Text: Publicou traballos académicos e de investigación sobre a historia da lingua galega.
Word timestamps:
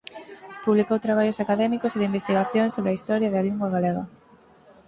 Publicou 0.65 0.97
traballos 1.05 1.41
académicos 1.45 1.91
e 1.93 1.99
de 1.99 2.09
investigación 2.11 2.67
sobre 2.71 2.89
a 2.91 2.97
historia 2.99 3.29
da 3.33 3.45
lingua 3.47 3.71
galega. 3.75 4.03